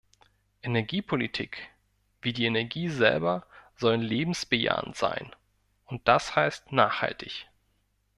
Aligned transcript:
Energiepolitik 0.63 1.69
wie 2.23 2.33
die 2.33 2.47
Energie 2.47 2.89
selber 2.89 3.45
sollen 3.77 4.01
lebensbejahend 4.01 4.95
sein, 4.95 5.35
und 5.85 6.07
das 6.07 6.35
heißt 6.35 6.71
nachhaltig. 6.71 7.45